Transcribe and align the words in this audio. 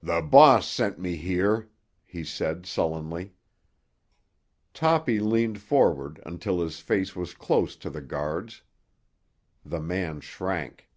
"The 0.00 0.22
boss 0.22 0.68
sent 0.68 1.00
me 1.00 1.16
here," 1.16 1.68
he 2.04 2.22
said 2.22 2.66
sullenly. 2.66 3.32
Toppy 4.72 5.18
leaned 5.18 5.60
forward 5.60 6.20
until 6.24 6.60
his 6.60 6.78
face 6.78 7.16
was 7.16 7.34
close 7.34 7.74
to 7.78 7.90
the 7.90 8.00
guard's. 8.00 8.62
The 9.64 9.80
man 9.80 10.20
shrank. 10.20 10.88